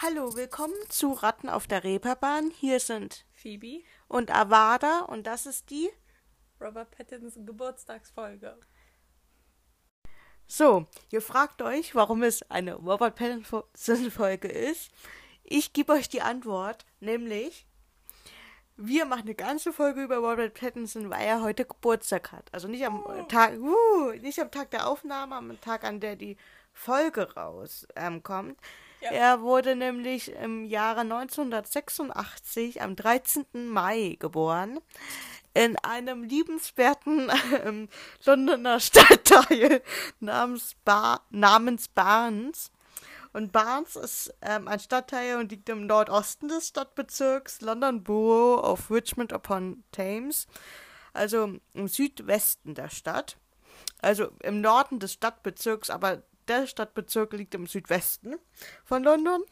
Hallo, 0.00 0.36
willkommen 0.36 0.76
zu 0.90 1.10
Ratten 1.10 1.48
auf 1.48 1.66
der 1.66 1.82
Reeperbahn. 1.82 2.52
Hier 2.52 2.78
sind 2.78 3.26
Phoebe, 3.32 3.82
und 4.06 4.32
Avada 4.32 5.00
und 5.00 5.26
das 5.26 5.44
ist 5.44 5.70
die. 5.70 5.90
Robert 6.60 6.92
Pattinson 6.92 7.44
Geburtstagsfolge. 7.44 8.56
So, 10.46 10.86
ihr 11.10 11.20
fragt 11.20 11.62
euch, 11.62 11.96
warum 11.96 12.22
es 12.22 12.48
eine 12.48 12.74
Robert 12.76 13.16
Pattinson-Folge 13.16 14.46
ist. 14.46 14.92
Ich 15.42 15.72
gebe 15.72 15.94
euch 15.94 16.08
die 16.08 16.22
Antwort, 16.22 16.86
nämlich 17.00 17.66
wir 18.76 19.04
machen 19.04 19.22
eine 19.22 19.34
ganze 19.34 19.72
Folge 19.72 20.04
über 20.04 20.18
Robert 20.18 20.54
Pattinson, 20.54 21.10
weil 21.10 21.26
er 21.26 21.42
heute 21.42 21.64
Geburtstag 21.64 22.30
hat. 22.30 22.48
Also 22.54 22.68
nicht 22.68 22.86
am 22.86 23.04
Oh. 23.04 23.22
Tag, 23.24 23.58
uh, 23.58 24.12
nicht 24.12 24.38
am 24.38 24.52
Tag 24.52 24.70
der 24.70 24.86
Aufnahme, 24.86 25.34
am 25.34 25.60
Tag, 25.60 25.82
an 25.82 25.98
der 25.98 26.14
die 26.14 26.36
Folge 26.72 27.34
rauskommt. 27.34 27.88
Ähm. 27.96 28.56
Er 29.00 29.42
wurde 29.42 29.76
nämlich 29.76 30.32
im 30.32 30.64
Jahre 30.64 31.00
1986 31.00 32.82
am 32.82 32.96
13. 32.96 33.68
Mai 33.68 34.16
geboren 34.18 34.80
in 35.54 35.76
einem 35.78 36.22
liebenswerten 36.22 37.30
ähm, 37.64 37.88
Londoner 38.24 38.80
Stadtteil 38.80 39.82
namens, 40.20 40.76
Bar 40.84 41.26
namens 41.30 41.88
Barnes. 41.88 42.70
Und 43.32 43.52
Barnes 43.52 43.96
ist 43.96 44.34
ähm, 44.40 44.68
ein 44.68 44.80
Stadtteil 44.80 45.36
und 45.36 45.50
liegt 45.50 45.68
im 45.68 45.86
Nordosten 45.86 46.48
des 46.48 46.68
Stadtbezirks 46.68 47.60
London 47.60 48.02
Borough 48.02 48.62
of 48.64 48.90
Richmond 48.90 49.32
upon 49.32 49.84
Thames, 49.92 50.46
also 51.12 51.58
im 51.74 51.88
Südwesten 51.88 52.74
der 52.74 52.88
Stadt. 52.88 53.36
Also 54.00 54.30
im 54.42 54.60
Norden 54.60 55.00
des 55.00 55.12
Stadtbezirks, 55.12 55.90
aber 55.90 56.22
der 56.48 56.66
Stadtbezirk 56.66 57.32
liegt 57.32 57.54
im 57.54 57.66
Südwesten 57.66 58.36
von 58.84 59.02
London. 59.02 59.42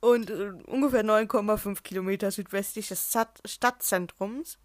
Und 0.00 0.30
äh, 0.30 0.52
ungefähr 0.66 1.04
9,5 1.04 1.82
Kilometer 1.82 2.30
südwestlich 2.30 2.88
des 2.88 3.10
Stadt 3.10 3.40
Stadtzentrums. 3.44 4.58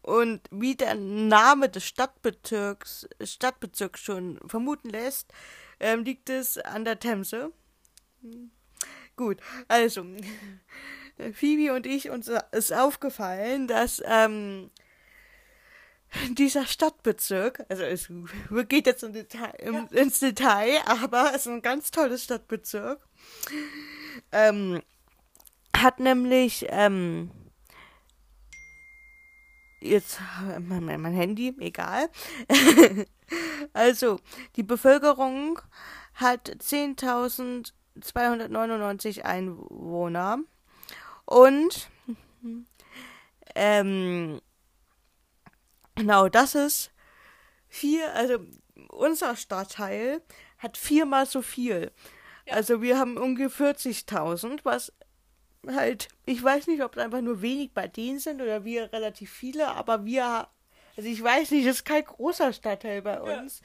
Und 0.00 0.40
wie 0.50 0.74
der 0.74 0.94
Name 0.94 1.68
des 1.68 1.84
Stadtbezirks, 1.84 3.08
Stadtbezirks 3.22 4.00
schon 4.00 4.38
vermuten 4.46 4.88
lässt, 4.88 5.32
ähm, 5.80 6.04
liegt 6.04 6.30
es 6.30 6.56
an 6.56 6.84
der 6.84 6.98
Themse. 6.98 7.52
Gut, 9.16 9.40
also, 9.66 10.06
Phoebe 11.34 11.74
und 11.74 11.86
ich, 11.86 12.10
uns 12.10 12.30
ist 12.52 12.72
aufgefallen, 12.72 13.66
dass 13.66 14.02
ähm, 14.06 14.70
dieser 16.30 16.66
Stadtbezirk, 16.66 17.64
also 17.68 17.82
es 17.82 18.08
geht 18.68 18.86
jetzt 18.86 19.02
im 19.02 19.12
Detail, 19.12 19.52
im, 19.58 19.88
ins 19.90 20.20
Detail, 20.20 20.78
aber 20.86 21.32
es 21.34 21.42
ist 21.42 21.48
ein 21.48 21.60
ganz 21.62 21.90
tolles 21.90 22.22
Stadtbezirk, 22.24 23.06
ähm, 24.32 24.80
hat 25.76 26.00
nämlich, 26.00 26.64
ähm, 26.70 27.30
jetzt 29.80 30.18
mein, 30.60 30.84
mein 30.84 31.00
mein 31.00 31.14
Handy, 31.14 31.54
egal. 31.60 32.10
also, 33.72 34.18
die 34.56 34.64
Bevölkerung 34.64 35.60
hat 36.14 36.50
10.299 36.50 39.22
Einwohner 39.22 40.38
und 41.26 41.88
ähm, 43.54 44.40
genau, 45.98 46.28
das 46.28 46.54
ist 46.54 46.90
vier, 47.68 48.14
also 48.14 48.38
unser 48.90 49.36
Stadtteil 49.36 50.22
hat 50.58 50.76
viermal 50.76 51.26
so 51.26 51.42
viel. 51.42 51.90
Ja. 52.46 52.54
Also 52.54 52.80
wir 52.82 52.98
haben 52.98 53.16
ungefähr 53.16 53.76
40.000, 53.76 54.60
was 54.64 54.92
halt, 55.66 56.08
ich 56.24 56.42
weiß 56.42 56.66
nicht, 56.68 56.82
ob 56.82 56.96
es 56.96 57.02
einfach 57.02 57.20
nur 57.20 57.42
wenig 57.42 57.72
bei 57.74 57.88
denen 57.88 58.18
sind 58.18 58.40
oder 58.40 58.64
wir 58.64 58.92
relativ 58.92 59.30
viele, 59.30 59.68
aber 59.68 60.04
wir, 60.04 60.48
also 60.96 61.08
ich 61.08 61.22
weiß 61.22 61.50
nicht, 61.50 61.66
es 61.66 61.76
ist 61.78 61.84
kein 61.84 62.04
großer 62.04 62.52
Stadtteil 62.52 63.02
bei 63.02 63.14
Ja. 63.14 63.40
uns. 63.40 63.60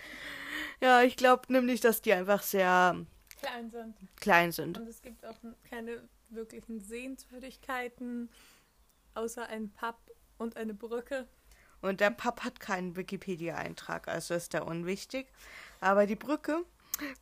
Ja, 0.81 1.01
ich 1.01 1.15
glaube 1.15 1.51
nämlich, 1.51 1.79
dass 1.81 2.01
die 2.01 2.13
einfach 2.13 2.41
sehr 2.41 3.05
Klein 3.39 3.69
sind. 3.69 3.95
klein 4.19 4.51
sind. 4.51 4.77
Und 4.77 4.87
es 4.87 5.01
gibt 5.01 5.25
auch 5.25 5.35
keine 5.69 6.01
wirklichen 6.29 6.79
Sehenswürdigkeiten, 6.79 8.29
außer 9.13 9.47
ein 9.47 9.71
Pub 9.71 9.95
und 10.37 10.57
eine 10.57 10.73
Brücke. 10.73 11.27
Und 11.83 11.99
der 11.99 12.11
Pub 12.11 12.45
hat 12.45 12.61
keinen 12.61 12.95
Wikipedia-Eintrag, 12.95 14.07
also 14.07 14.33
ist 14.33 14.53
der 14.53 14.65
unwichtig. 14.65 15.27
Aber 15.81 16.05
die 16.05 16.15
Brücke 16.15 16.63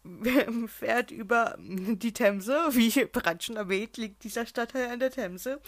fährt 0.67 1.09
über 1.09 1.55
die 1.59 2.13
Themse. 2.13 2.67
Wie 2.69 3.05
bereits 3.05 3.45
schon 3.45 3.57
erwähnt, 3.57 3.97
liegt 3.97 4.23
dieser 4.23 4.45
Stadtteil 4.45 4.89
an 4.91 4.99
der 4.99 5.09
Themse. 5.09 5.59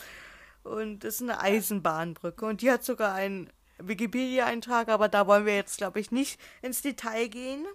Und 0.62 1.04
ist 1.04 1.24
eine 1.24 1.40
Eisenbahnbrücke. 1.40 2.46
Und 2.46 2.62
die 2.62 2.70
hat 2.70 2.84
sogar 2.84 3.16
einen 3.16 3.50
Wikipedia-Eintrag, 3.80 4.90
aber 4.90 5.10
da 5.10 5.26
wollen 5.26 5.48
wir 5.48 5.56
jetzt, 5.56 5.78
glaube 5.78 6.00
ich, 6.00 6.12
nicht 6.12 6.40
ins 6.62 6.84
Detail 6.84 7.28
gehen. 7.30 7.66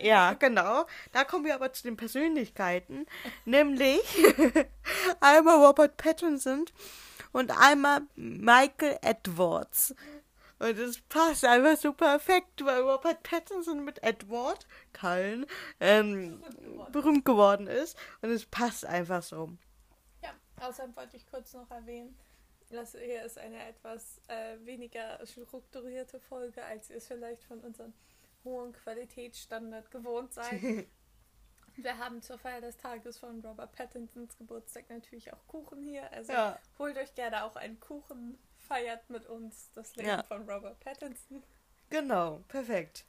Ja, 0.00 0.34
genau. 0.34 0.86
Da 1.12 1.24
kommen 1.24 1.44
wir 1.44 1.54
aber 1.54 1.72
zu 1.72 1.84
den 1.84 1.96
Persönlichkeiten. 1.96 3.06
Nämlich 3.44 4.00
einmal 5.20 5.64
Robert 5.64 5.96
Pattinson 5.96 6.64
und 7.32 7.50
einmal 7.58 8.02
Michael 8.16 8.98
Edwards. 9.02 9.94
Und 10.58 10.78
das 10.78 11.00
passt 11.08 11.44
einfach 11.44 11.76
so 11.76 11.92
perfekt, 11.92 12.64
weil 12.64 12.82
Robert 12.82 13.22
Pattinson 13.24 13.84
mit 13.84 14.00
Edward 14.02 14.66
Cullen 14.92 15.44
ähm, 15.80 16.40
berühmt 16.92 17.24
geworden 17.24 17.66
ist. 17.66 17.96
Und 18.20 18.30
es 18.30 18.46
passt 18.46 18.86
einfach 18.86 19.24
so. 19.24 19.50
Ja, 20.22 20.30
außerdem 20.60 20.94
wollte 20.94 21.16
ich 21.16 21.26
kurz 21.28 21.52
noch 21.54 21.68
erwähnen, 21.68 22.16
dass 22.72 22.92
hier 22.92 23.22
ist 23.24 23.38
eine 23.38 23.66
etwas 23.68 24.20
äh, 24.28 24.56
weniger 24.64 25.24
strukturierte 25.26 26.20
Folge, 26.20 26.64
als 26.64 26.90
ihr 26.90 26.96
es 26.96 27.06
vielleicht 27.06 27.44
von 27.44 27.60
unserem 27.60 27.92
hohen 28.44 28.72
Qualitätsstandard 28.72 29.90
gewohnt 29.90 30.32
seid. 30.34 30.60
Wir 31.76 31.96
haben 31.96 32.20
zur 32.20 32.36
Feier 32.38 32.60
des 32.60 32.76
Tages 32.76 33.18
von 33.18 33.40
Robert 33.40 33.72
Pattinsons 33.72 34.36
Geburtstag 34.36 34.90
natürlich 34.90 35.32
auch 35.32 35.46
Kuchen 35.46 35.82
hier. 35.82 36.10
Also 36.12 36.32
Ja. 36.32 36.58
holt 36.78 36.98
euch 36.98 37.14
gerne 37.14 37.44
auch 37.44 37.56
einen 37.56 37.80
Kuchen, 37.80 38.38
feiert 38.58 39.08
mit 39.08 39.24
uns 39.26 39.70
das 39.72 39.96
Leben 39.96 40.08
Ja. 40.08 40.22
von 40.24 40.48
Robert 40.48 40.78
Pattinson. 40.80 41.42
Genau, 41.88 42.40
perfekt. 42.48 43.06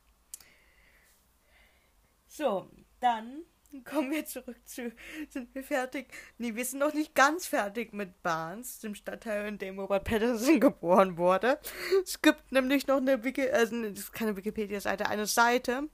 So, 2.27 2.69
dann 2.99 3.43
kommen 3.85 4.11
wir 4.11 4.25
zurück 4.25 4.57
zu. 4.65 4.91
Sind 5.29 5.53
wir 5.53 5.63
fertig? 5.63 6.07
Nee, 6.37 6.55
wir 6.55 6.65
sind 6.65 6.79
noch 6.79 6.93
nicht 6.93 7.15
ganz 7.15 7.47
fertig 7.47 7.93
mit 7.93 8.21
Barnes, 8.21 8.79
dem 8.79 8.95
Stadtteil, 8.95 9.47
in 9.47 9.57
dem 9.57 9.79
Robert 9.79 10.03
Pattinson 10.03 10.59
geboren 10.59 11.17
wurde. 11.17 11.59
Es 12.03 12.21
gibt 12.21 12.51
nämlich 12.51 12.87
noch 12.87 12.97
eine 12.97 13.23
Wiki, 13.23 13.49
also 13.49 13.75
keine 14.11 14.35
Wikipedia-Seite, 14.35 15.07
eine 15.07 15.25
Seite, 15.25 15.89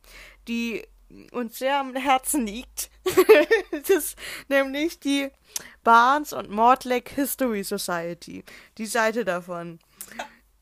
die 0.48 0.86
uns 1.32 1.58
sehr 1.58 1.80
am 1.80 1.96
Herzen 1.96 2.46
liegt. 2.46 2.92
das 3.72 3.90
ist 3.90 4.18
nämlich 4.48 5.00
die 5.00 5.30
Barnes 5.84 6.34
und 6.34 6.50
Mortlake 6.50 7.16
History 7.16 7.64
Society. 7.64 8.44
Die 8.78 8.86
Seite 8.86 9.26
davon. 9.26 9.80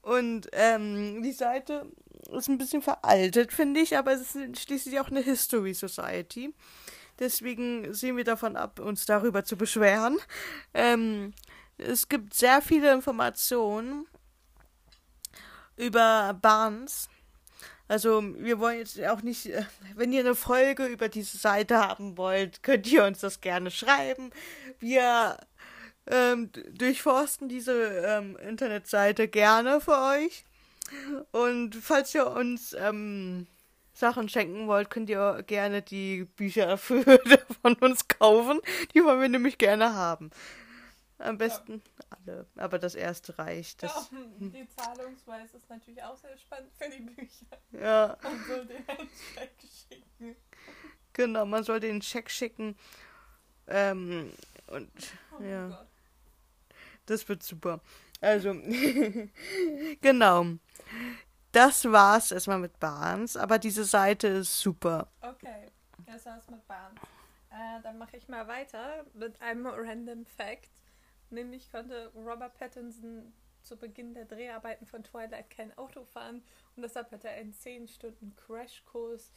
Und 0.01 0.47
ähm, 0.53 1.21
die 1.21 1.33
Seite 1.33 1.91
ist 2.31 2.47
ein 2.47 2.57
bisschen 2.57 2.81
veraltet, 2.81 3.51
finde 3.51 3.81
ich, 3.81 3.97
aber 3.97 4.13
es 4.13 4.35
ist 4.35 4.61
schließlich 4.61 4.99
auch 4.99 5.09
eine 5.09 5.21
History 5.21 5.73
Society. 5.73 6.53
Deswegen 7.19 7.93
sehen 7.93 8.17
wir 8.17 8.23
davon 8.23 8.55
ab, 8.55 8.79
uns 8.79 9.05
darüber 9.05 9.43
zu 9.43 9.57
beschweren. 9.57 10.17
Ähm, 10.73 11.33
es 11.77 12.09
gibt 12.09 12.33
sehr 12.33 12.61
viele 12.61 12.93
Informationen 12.93 14.07
über 15.75 16.37
Barnes. 16.41 17.09
Also 17.87 18.21
wir 18.37 18.59
wollen 18.59 18.79
jetzt 18.79 19.01
auch 19.05 19.21
nicht, 19.21 19.45
äh, 19.47 19.63
wenn 19.95 20.11
ihr 20.11 20.19
eine 20.19 20.35
Folge 20.35 20.85
über 20.85 21.07
diese 21.07 21.37
Seite 21.37 21.77
haben 21.77 22.17
wollt, 22.17 22.61
könnt 22.63 22.91
ihr 22.91 23.05
uns 23.05 23.19
das 23.19 23.39
gerne 23.39 23.71
schreiben. 23.71 24.31
Wir 24.79 25.37
ähm, 26.07 26.51
durchforsten 26.73 27.47
diese 27.47 27.73
ähm, 28.05 28.37
Internetseite 28.37 29.27
gerne 29.27 29.79
für 29.79 29.97
euch. 29.97 30.43
Und 31.31 31.75
falls 31.75 32.13
ihr 32.15 32.27
uns 32.27 32.73
ähm, 32.73 33.47
Sachen 33.97 34.29
schenken 34.29 34.67
wollt, 34.67 34.89
könnt 34.91 35.09
ihr 35.09 35.41
gerne 35.43 35.81
die 35.81 36.25
Bücher 36.25 36.77
für, 36.77 37.03
von 37.61 37.73
uns 37.75 38.07
kaufen. 38.07 38.59
Die 38.93 39.03
wollen 39.03 39.21
wir 39.21 39.29
nämlich 39.29 39.57
gerne 39.57 39.93
haben. 39.95 40.29
Am 41.19 41.39
besten 41.39 41.81
alle, 42.11 42.45
aber 42.57 42.77
das 42.77 42.93
erste 42.93 43.39
reicht. 43.39 43.81
Ja, 43.81 43.87
Das, 43.87 44.09
die 44.11 44.67
Zahlungsweise 44.69 45.57
ist 45.57 45.67
natürlich 45.67 46.03
auch 46.03 46.15
sehr 46.15 46.37
spannend 46.37 46.71
für 46.77 46.89
die 46.91 47.01
Bücher. 47.01 47.47
ja, 47.71 48.15
Man 48.21 48.43
soll 48.47 48.65
den 48.67 48.87
einen 48.87 49.09
Scheck 49.33 49.51
schicken. 49.89 50.35
genau, 51.13 51.45
man 51.47 51.63
soll 51.63 51.79
den 51.79 52.01
Scheck 52.03 52.29
schicken. 52.29 52.77
Ähm, 53.67 54.31
und 54.67 54.91
Oh 55.37 55.43
Ja. 55.43 55.69
Gott. 55.69 55.87
Das 57.07 57.27
wird 57.27 57.41
super. 57.41 57.79
Also, 58.21 58.53
genau. 60.01 60.45
Das 61.51 61.85
war's 61.85 62.31
erstmal 62.31 62.59
mit 62.59 62.79
Barnes, 62.79 63.37
aber 63.37 63.57
diese 63.57 63.85
Seite 63.85 64.27
ist 64.27 64.59
super. 64.59 65.07
Okay. 65.21 65.71
besser 65.97 66.33
als 66.33 66.49
mit 66.49 66.65
Barnes. 66.67 66.99
Äh, 67.49 67.81
dann 67.81 67.97
mache 67.97 68.17
ich 68.17 68.27
mal 68.27 68.47
weiter 68.47 69.05
mit 69.13 69.41
einem 69.41 69.65
Random 69.65 70.25
Fact. 70.25 70.69
Nämlich 71.29 71.71
konnte 71.71 72.11
Robert 72.15 72.53
Pattinson 72.57 73.33
zu 73.63 73.77
Beginn 73.77 74.13
der 74.13 74.25
Dreharbeiten 74.25 74.85
von 74.85 75.03
Twilight 75.03 75.49
kein 75.49 75.77
Auto 75.77 76.05
fahren 76.05 76.41
und 76.75 76.83
deshalb 76.83 77.11
hat 77.11 77.25
er 77.25 77.31
einen 77.31 77.53
10 77.53 77.87
Stunden 77.87 78.35
Crashkurs 78.35 79.31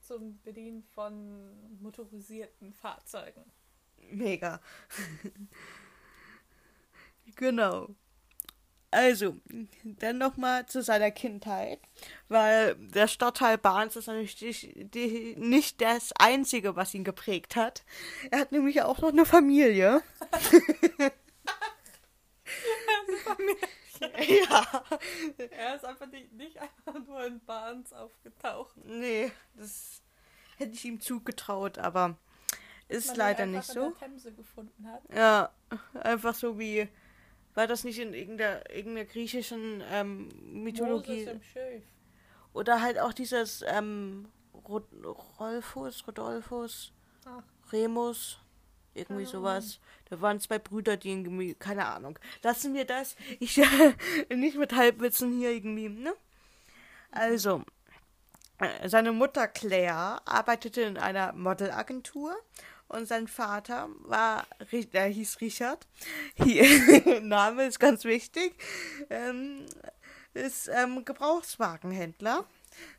zum 0.00 0.40
Bedienen 0.42 0.82
von 0.82 1.80
motorisierten 1.80 2.72
Fahrzeugen. 2.72 3.44
Mega. 4.10 4.60
genau. 7.36 7.94
Also, 8.96 9.36
dann 9.84 10.16
nochmal 10.16 10.64
zu 10.64 10.82
seiner 10.82 11.10
Kindheit, 11.10 11.80
weil 12.30 12.76
der 12.76 13.08
Stadtteil 13.08 13.58
Barnes 13.58 13.94
ist 13.94 14.06
natürlich 14.06 14.36
die, 14.36 14.86
die, 14.86 15.36
nicht 15.36 15.82
das 15.82 16.14
Einzige, 16.14 16.76
was 16.76 16.94
ihn 16.94 17.04
geprägt 17.04 17.56
hat. 17.56 17.84
Er 18.30 18.40
hat 18.40 18.52
nämlich 18.52 18.80
auch 18.80 18.98
noch 19.00 19.10
eine 19.10 19.26
Familie. 19.26 20.00
ja. 24.28 24.82
Er 25.50 25.76
ist 25.76 25.84
einfach 25.84 26.06
nicht, 26.06 26.32
nicht 26.32 26.58
einfach 26.58 26.98
nur 27.06 27.22
in 27.26 27.44
Barnes 27.44 27.92
aufgetaucht. 27.92 28.78
Nee, 28.82 29.30
das 29.56 30.00
hätte 30.56 30.72
ich 30.72 30.86
ihm 30.86 31.02
zugetraut, 31.02 31.76
aber 31.76 32.16
ist 32.88 33.08
Man 33.08 33.16
leider 33.16 33.44
nicht 33.44 33.66
so. 33.66 33.92
Ja, 35.14 35.50
einfach 35.92 36.34
so 36.34 36.58
wie 36.58 36.88
war 37.56 37.66
das 37.66 37.84
nicht 37.84 37.98
in 37.98 38.12
irgendeiner, 38.12 38.68
irgendeiner 38.70 39.06
griechischen 39.06 39.82
ähm, 39.90 40.28
Mythologie? 40.42 41.20
Moses 41.20 41.32
im 41.32 41.42
Schiff. 41.42 41.82
Oder 42.52 42.82
halt 42.82 42.98
auch 42.98 43.12
dieses 43.12 43.64
ähm, 43.66 44.28
Rod 44.68 44.84
Rolfus, 45.40 46.06
Rodolphus, 46.06 46.92
Ach. 47.24 47.42
Remus, 47.72 48.38
irgendwie 48.94 49.24
keine 49.24 49.30
sowas. 49.30 49.80
Da 50.10 50.20
waren 50.20 50.38
zwei 50.38 50.58
Brüder, 50.58 50.96
die 50.98 51.10
irgendwie, 51.10 51.54
keine 51.54 51.86
Ahnung. 51.86 52.18
Lassen 52.42 52.74
wir 52.74 52.84
das. 52.84 53.16
Ich 53.40 53.56
nicht 54.34 54.58
mit 54.58 54.74
Halbwitzen 54.74 55.38
hier 55.38 55.50
irgendwie, 55.50 55.88
ne? 55.88 56.14
Also, 57.10 57.62
äh, 58.58 58.88
seine 58.88 59.12
Mutter 59.12 59.48
Claire 59.48 60.20
arbeitete 60.26 60.82
in 60.82 60.98
einer 60.98 61.32
Modelagentur 61.32 62.36
und 62.88 63.06
sein 63.06 63.28
Vater 63.28 63.88
war, 64.00 64.46
der 64.92 65.06
hieß 65.06 65.40
Richard. 65.40 65.86
Hier, 66.36 67.20
Name 67.20 67.66
ist 67.66 67.80
ganz 67.80 68.04
wichtig. 68.04 68.54
Ähm, 69.10 69.66
ist 70.34 70.68
ähm, 70.68 71.04
Gebrauchswagenhändler. 71.04 72.44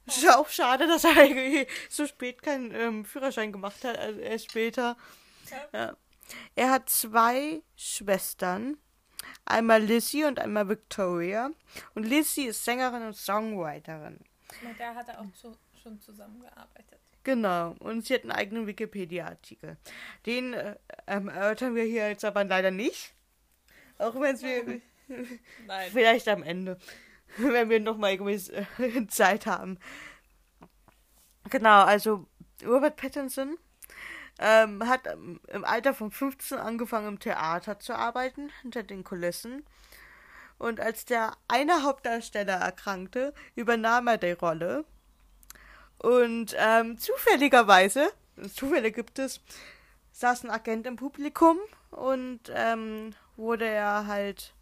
Ist 0.05 0.27
auch 0.29 0.49
schade, 0.49 0.87
dass 0.87 1.03
er 1.03 1.13
so 1.89 2.07
spät 2.07 2.41
keinen 2.41 2.73
ähm, 2.73 3.05
Führerschein 3.05 3.51
gemacht 3.51 3.83
hat, 3.83 3.97
also 3.97 4.19
erst 4.19 4.49
später. 4.49 4.97
Ja. 5.71 5.95
Er 6.55 6.71
hat 6.71 6.89
zwei 6.89 7.61
Schwestern, 7.75 8.77
einmal 9.45 9.81
Lizzie 9.81 10.25
und 10.25 10.39
einmal 10.39 10.67
Victoria. 10.67 11.51
Und 11.95 12.03
Lizzie 12.03 12.47
ist 12.47 12.65
Sängerin 12.65 13.03
und 13.03 13.15
Songwriterin. 13.15 14.19
Mit 14.61 14.79
der 14.79 14.95
hat 14.95 15.07
er 15.09 15.21
auch 15.21 15.31
zu, 15.33 15.55
schon 15.81 15.99
zusammengearbeitet. 16.01 16.99
Genau, 17.27 17.75
und 17.79 18.05
sie 18.05 18.13
hat 18.13 18.21
einen 18.21 18.31
eigenen 18.31 18.67
Wikipedia-Artikel. 18.67 19.75
Den 20.25 20.53
äh, 20.53 20.77
ähm, 21.07 21.27
erörtern 21.27 21.75
wir 21.75 21.83
hier 21.83 22.07
jetzt 22.07 22.23
aber 22.23 22.45
leider 22.45 22.71
nicht. 22.71 23.13
Auch 23.97 24.15
wenn 24.15 24.35
es 24.35 24.43
wir. 24.43 24.79
Nein. 25.67 25.91
Vielleicht 25.91 26.29
am 26.29 26.41
Ende. 26.41 26.77
Wenn 27.37 27.69
wir 27.69 27.81
nochmal 27.81 28.13
irgendwie 28.13 28.39
äh, 28.81 29.07
Zeit 29.09 29.45
haben. 29.45 29.77
Genau, 31.49 31.83
also 31.83 32.27
Robert 32.65 32.95
Pattinson 32.95 33.57
ähm, 34.39 34.87
hat 34.87 35.05
im 35.07 35.65
Alter 35.65 35.93
von 35.93 36.11
15 36.11 36.57
angefangen 36.57 37.09
im 37.09 37.19
Theater 37.19 37.77
zu 37.77 37.93
arbeiten, 37.93 38.53
hinter 38.61 38.83
den 38.83 39.03
Kulissen. 39.03 39.65
Und 40.57 40.79
als 40.79 41.03
der 41.03 41.33
eine 41.49 41.83
Hauptdarsteller 41.83 42.55
erkrankte, 42.55 43.33
übernahm 43.53 44.07
er 44.07 44.17
die 44.17 44.31
Rolle 44.31 44.85
und 45.99 46.55
ähm, 46.57 46.97
zufälligerweise, 46.97 48.11
Zufälle 48.53 48.91
gibt 48.91 49.19
es, 49.19 49.41
saß 50.11 50.43
ein 50.43 50.51
Agent 50.51 50.87
im 50.87 50.95
Publikum 50.95 51.57
und 51.91 52.41
ähm, 52.53 53.13
wurde 53.35 53.65
er 53.65 54.07
halt 54.07 54.53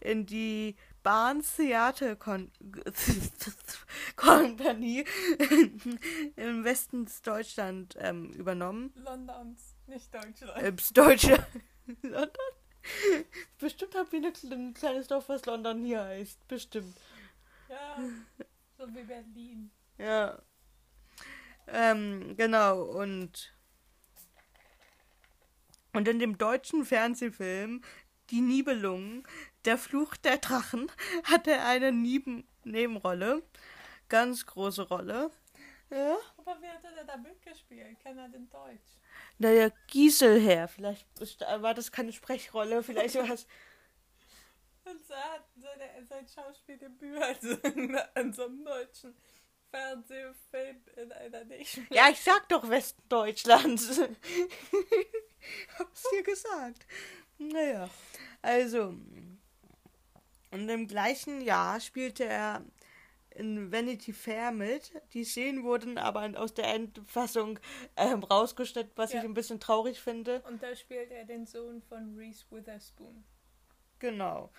in 0.00 0.26
die 0.26 0.76
Barnes 1.02 1.56
Theater 1.56 2.16
Company 4.16 5.04
im 6.36 6.64
Westen 6.64 7.08
Deutschland 7.22 7.96
ähm, 7.98 8.32
übernommen. 8.32 8.92
Londons, 8.96 9.76
nicht 9.86 10.14
Deutschland. 10.14 10.62
Äh, 10.62 10.72
Deutschland. 10.92 11.46
London? 12.02 12.36
Bestimmt 13.58 13.94
haben 13.94 14.12
wir 14.12 14.32
ein 14.52 14.74
kleines 14.74 15.06
Dorf, 15.06 15.28
was 15.28 15.46
London 15.46 15.84
hier 15.84 16.04
heißt. 16.04 16.46
Bestimmt. 16.48 16.96
Ja, 17.68 17.98
so 18.78 18.86
wie 18.94 19.04
Berlin. 19.04 19.70
Ja. 19.98 20.38
Ähm, 21.68 22.36
genau, 22.36 22.82
und. 22.82 23.54
Und 25.92 26.08
in 26.08 26.18
dem 26.18 26.38
deutschen 26.38 26.84
Fernsehfilm 26.84 27.82
Die 28.30 28.40
Nibelungen, 28.40 29.22
der 29.64 29.78
Fluch 29.78 30.16
der 30.16 30.38
Drachen, 30.38 30.90
hat 31.24 31.46
er 31.46 31.66
eine 31.66 31.92
Nieben 31.92 32.46
Nebenrolle. 32.64 33.42
Ganz 34.08 34.46
große 34.46 34.88
Rolle. 34.88 35.30
Ja. 35.90 36.16
Aber 36.38 36.56
wer 36.60 36.74
hat 36.74 36.84
er 36.84 37.04
da 37.04 37.16
mitgespielt? 37.16 38.00
Keiner 38.02 38.28
denn 38.28 38.48
Deutsch? 38.48 38.98
Naja, 39.38 39.70
Gieselherr. 39.86 40.68
Vielleicht 40.68 41.06
war 41.60 41.74
das 41.74 41.92
keine 41.92 42.12
Sprechrolle, 42.12 42.82
vielleicht 42.82 43.14
war 43.16 43.30
es. 43.30 43.46
Und 44.84 45.02
so 45.06 45.14
hat 45.14 45.44
seine, 45.56 46.04
sein 46.06 46.26
Schauspieldebüt 46.28 47.16
also 47.16 47.56
an 48.14 48.32
so 48.32 48.44
einem 48.44 48.64
deutschen 48.64 49.16
Fernsehfilm 49.74 50.76
in 50.96 51.12
einer 51.12 51.44
Nation. 51.44 51.86
Ja, 51.90 52.08
ich 52.08 52.20
sag 52.20 52.48
doch 52.48 52.68
Westdeutschlands. 52.68 54.00
Hab's 55.78 56.04
dir 56.12 56.22
gesagt. 56.22 56.86
Naja, 57.38 57.90
also. 58.40 58.94
Und 60.52 60.68
im 60.68 60.86
gleichen 60.86 61.40
Jahr 61.40 61.80
spielte 61.80 62.24
er 62.24 62.64
in 63.30 63.72
Vanity 63.72 64.12
Fair 64.12 64.52
mit. 64.52 64.92
Die 65.12 65.24
Szenen 65.24 65.64
wurden 65.64 65.98
aber 65.98 66.30
aus 66.36 66.54
der 66.54 66.72
Endfassung 66.72 67.58
ähm, 67.96 68.22
rausgeschnitten, 68.22 68.92
was 68.94 69.12
ja. 69.12 69.18
ich 69.18 69.24
ein 69.24 69.34
bisschen 69.34 69.58
traurig 69.58 70.00
finde. 70.00 70.40
Und 70.46 70.62
da 70.62 70.76
spielt 70.76 71.10
er 71.10 71.24
den 71.24 71.46
Sohn 71.46 71.82
von 71.82 72.16
Reese 72.16 72.44
Witherspoon. 72.50 73.24
Genau 73.98 74.52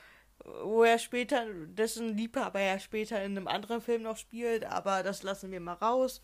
wo 0.44 0.84
er 0.84 1.00
später, 1.00 1.46
dessen 1.66 2.16
Liebhaber 2.16 2.60
er 2.60 2.80
später 2.80 3.24
in 3.24 3.38
einem 3.38 3.48
anderen 3.48 3.82
Film 3.82 4.04
noch 4.04 4.18
spielt, 4.18 4.66
aber 4.66 5.04
das 5.04 5.24
lassen 5.24 5.52
wir 5.52 5.60
mal 5.60 5.74
raus. 5.74 6.22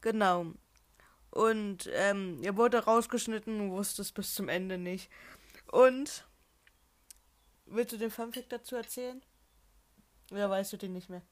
Genau. 0.00 0.52
Und 1.30 1.90
ähm, 1.92 2.40
er 2.42 2.56
wurde 2.56 2.84
rausgeschnitten, 2.84 3.70
wusste 3.70 4.02
es 4.02 4.12
bis 4.12 4.34
zum 4.34 4.48
Ende 4.48 4.78
nicht. 4.78 5.10
Und 5.72 6.26
willst 7.66 7.92
du 7.92 7.96
den 7.96 8.10
Funfact 8.10 8.52
dazu 8.52 8.76
erzählen? 8.76 9.22
Oder 10.30 10.48
weißt 10.50 10.72
du 10.72 10.76
den 10.76 10.92
nicht 10.92 11.10
mehr? 11.10 11.22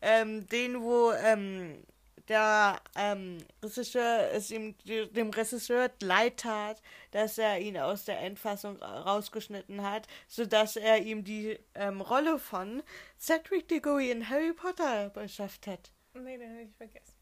Ähm, 0.00 0.46
den, 0.46 0.80
wo 0.80 1.12
ähm, 1.12 1.84
der 2.30 2.80
ähm, 2.94 3.38
Regisseur 3.60 4.30
es 4.32 4.52
ihm 4.52 4.76
dem 4.86 5.30
Regisseur 5.30 5.90
leid 6.00 6.38
tat, 6.38 6.80
dass 7.10 7.38
er 7.38 7.60
ihn 7.60 7.76
aus 7.76 8.04
der 8.04 8.20
Endfassung 8.20 8.80
rausgeschnitten 8.80 9.82
hat, 9.82 10.06
sodass 10.28 10.76
er 10.76 11.02
ihm 11.02 11.24
die 11.24 11.58
ähm, 11.74 12.00
Rolle 12.00 12.38
von 12.38 12.84
Cedric 13.18 13.68
Diggory 13.68 14.12
in 14.12 14.30
Harry 14.30 14.52
Potter 14.52 15.10
beschafft 15.10 15.66
hat. 15.66 15.90
Nee, 16.14 16.38
den 16.38 16.50
habe 16.50 16.62
ich 16.62 16.76
vergessen. 16.76 17.16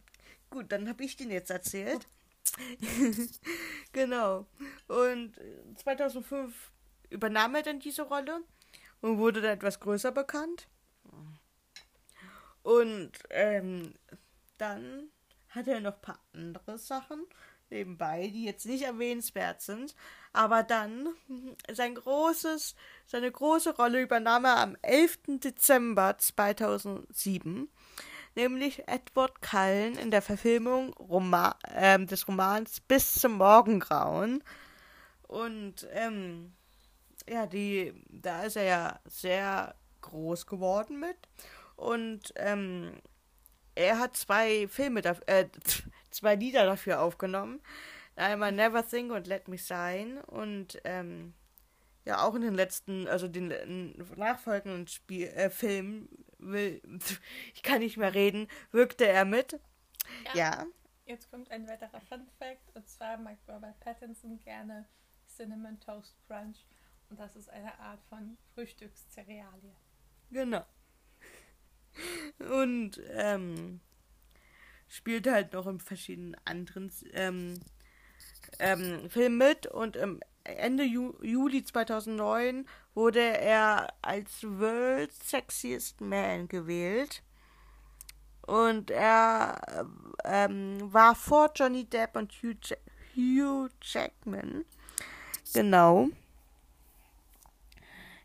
Gut, 0.51 0.71
dann 0.71 0.87
habe 0.89 1.03
ich 1.03 1.17
den 1.17 1.31
jetzt 1.31 1.51
erzählt. 1.51 2.07
genau. 3.93 4.47
Und 4.89 5.33
2005 5.77 6.55
übernahm 7.09 7.55
er 7.55 7.63
dann 7.63 7.81
diese 7.81 8.03
Rolle 8.03 8.43
und 9.01 9.17
wurde 9.17 9.41
dann 9.41 9.57
etwas 9.57 9.81
größer 9.81 10.13
bekannt. 10.13 10.69
Und 12.63 13.13
ähm, 13.31 13.95
dann 14.59 15.11
hat 15.49 15.67
er 15.67 15.81
noch 15.81 15.95
ein 15.95 16.03
paar 16.03 16.21
andere 16.33 16.79
Sachen 16.79 17.27
nebenbei, 17.71 18.31
die 18.33 18.45
jetzt 18.45 18.67
nicht 18.67 18.85
erwähnenswert 18.85 19.61
sind. 19.61 19.95
Aber 20.33 20.63
dann 20.63 21.09
sein 21.73 21.95
großes, 21.95 22.75
seine 23.07 23.31
große 23.31 23.77
Rolle 23.77 24.03
übernahm 24.03 24.45
er 24.45 24.59
am 24.59 24.77
11. 24.83 25.41
Dezember 25.45 26.17
2007, 26.19 27.69
nämlich 28.35 28.89
Edward 28.89 29.41
Cullen 29.43 29.97
in 29.99 30.11
der 30.11 30.23
Verfilmung 30.23 30.93
Roma 30.95 31.57
äh, 31.65 31.99
des 32.05 32.29
Romans 32.29 32.81
Bis 32.81 33.15
zum 33.15 33.33
Morgengrauen. 33.33 34.43
Und 35.23 35.87
ähm, 35.93 36.55
ja, 37.29 37.47
die, 37.47 37.93
da 38.09 38.45
ist 38.45 38.57
er 38.57 38.65
ja 38.65 39.01
sehr 39.05 39.75
groß 40.01 40.47
geworden 40.47 41.01
mit. 41.01 41.17
Und 41.77 42.33
ähm, 42.37 42.93
er 43.79 43.99
hat 44.01 44.17
zwei 44.17 44.67
Filme, 44.69 45.03
äh, 45.27 45.47
zwei 46.11 46.35
Lieder 46.35 46.65
dafür 46.67 47.01
aufgenommen. 47.01 47.61
Einmal 48.17 48.51
Never 48.51 48.87
Think 48.87 49.13
und 49.13 49.29
Let 49.29 49.47
Me 49.47 49.57
Sign. 49.57 50.19
Und 50.19 50.81
ähm, 50.85 51.35
ja, 52.05 52.23
auch 52.23 52.35
in 52.35 52.43
den 52.43 52.55
letzten, 52.55 53.07
also 53.07 53.29
den 53.29 53.95
nachfolgenden 54.17 54.89
Spiel, 54.89 55.29
äh, 55.29 55.51
Film, 55.51 56.09
will, 56.39 56.83
ich 57.55 57.63
kann 57.63 57.79
nicht 57.79 57.97
mehr 57.97 58.15
reden, 58.15 58.49
wirkte 58.73 59.07
er 59.07 59.25
mit. 59.25 59.61
Ja. 60.25 60.35
ja. 60.35 60.67
Jetzt 61.07 61.31
kommt 61.31 61.51
ein 61.51 61.67
weiterer 61.67 62.01
Fun 62.01 62.27
Fact, 62.39 62.75
und 62.75 62.87
zwar 62.89 63.17
mag 63.17 63.39
Robert 63.49 63.79
Pattinson 63.81 64.39
gerne 64.41 64.87
Cinnamon 65.27 65.79
Toast 65.81 66.17
Crunch. 66.27 66.67
Und 67.09 67.19
das 67.19 67.37
ist 67.37 67.49
eine 67.49 67.79
Art 67.79 68.01
von 68.11 68.37
Frühstückszerealie. 68.55 69.75
Genau. 70.31 70.65
Und 72.39 73.01
ähm, 73.13 73.81
spielt 74.89 75.27
halt 75.27 75.53
noch 75.53 75.67
in 75.67 75.81
verschiedenen 75.81 76.37
anderen 76.45 76.93
ähm, 77.13 77.61
ähm, 78.59 79.11
Filmen 79.11 79.39
mit. 79.39 79.67
Und 79.67 79.97
im 79.97 80.21
Ende 80.45 80.85
Ju 80.85 81.15
Juli 81.23 81.63
2009 81.63 82.67
wurde 82.95 83.21
er 83.21 83.93
als 84.03 84.43
World 84.43 85.13
Sexiest 85.13 86.01
Man 86.01 86.49
gewählt. 86.49 87.23
Und 88.47 88.91
er 88.91 89.87
ähm, 90.25 90.79
war 90.93 91.15
vor 91.15 91.51
Johnny 91.55 91.85
Depp 91.85 92.17
und 92.17 92.33
Hugh, 92.43 92.57
ja 92.65 92.77
Hugh 93.15 93.69
Jackman. 93.83 94.65
Genau. 95.53 96.09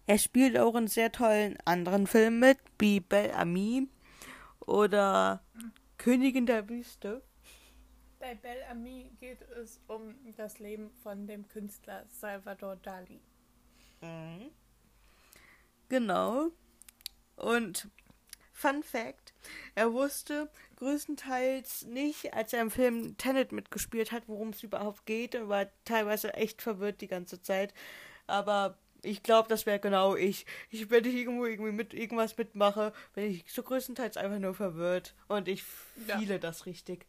Er 0.05 0.17
spielt 0.17 0.57
auch 0.57 0.75
in 0.75 0.88
sehr 0.88 1.12
tollen 1.12 1.57
anderen 1.65 2.07
Filmen 2.07 2.39
mit, 2.39 2.57
wie 2.77 3.00
Belle 3.00 3.36
Ami 3.36 3.88
oder 4.60 5.43
Königin 5.98 6.45
der 6.45 6.67
Wüste. 6.67 7.24
Bei 8.19 8.36
Belle 8.36 8.67
Ami 8.69 9.12
geht 9.19 9.41
es 9.62 9.79
um 9.88 10.15
das 10.36 10.60
Leben 10.60 10.91
von 11.01 11.27
dem 11.27 11.48
Künstler 11.48 12.05
Salvador 12.10 12.75
Dali. 12.77 13.22
Mhm. 14.01 14.50
Genau. 15.89 16.50
Und 17.36 17.89
Fun 18.51 18.83
Fact: 18.83 19.33
Er 19.75 19.93
wusste 19.93 20.50
größtenteils 20.77 21.86
nicht, 21.86 22.33
als 22.33 22.53
er 22.53 22.62
im 22.62 22.72
Film 22.72 23.17
Tenet 23.17 23.51
mitgespielt 23.51 24.12
hat, 24.12 24.27
worum 24.27 24.50
es 24.50 24.63
überhaupt 24.63 25.05
geht 25.05 25.36
und 25.36 25.50
war 25.50 25.67
teilweise 25.86 26.33
echt 26.33 26.62
verwirrt 26.62 27.01
die 27.01 27.07
ganze 27.07 27.41
Zeit. 27.41 27.74
Aber 28.27 28.77
ich 29.03 29.22
glaube, 29.22 29.50
das 29.50 29.65
wäre 29.65 29.79
genau 29.79 30.15
ich. 30.15 30.45
Ich, 30.69 30.89
wenn 30.89 31.05
ich 31.05 31.15
irgendwo 31.15 31.45
irgendwie 31.45 31.72
mit 31.72 31.93
irgendwas 31.93 32.38
mitmache, 32.38 32.93
bin 33.13 33.25
ich 33.25 33.51
so 33.51 33.62
größtenteils 33.62 34.17
einfach 34.17 34.39
nur 34.39 34.55
verwirrt. 34.55 35.13
Und 35.27 35.48
ich 35.48 35.63
fühle 35.63 36.33
ja. 36.33 36.38
das 36.38 36.65
richtig. 36.65 37.05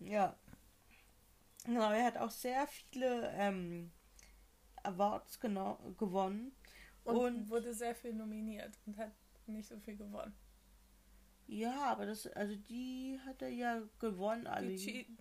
Ja. 0.00 0.36
Genau, 1.64 1.92
er 1.92 2.06
hat 2.06 2.16
auch 2.16 2.30
sehr 2.30 2.66
viele 2.66 3.30
ähm, 3.36 3.92
Awards 4.82 5.38
genau, 5.38 5.78
gewonnen. 5.98 6.52
Und, 7.04 7.16
und 7.16 7.50
wurde 7.50 7.74
sehr 7.74 7.94
viel 7.94 8.14
nominiert 8.14 8.72
und 8.86 8.96
hat 8.96 9.12
nicht 9.46 9.68
so 9.68 9.78
viel 9.78 9.96
gewonnen. 9.96 10.34
Ja, 11.46 11.84
aber 11.86 12.06
das, 12.06 12.26
also 12.28 12.54
die 12.56 13.18
hat 13.26 13.42
er 13.42 13.48
ja 13.48 13.82
gewonnen, 13.98 14.46
alle. 14.46 14.74